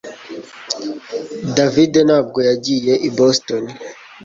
[1.57, 3.63] David ntabwo yagiye i Boston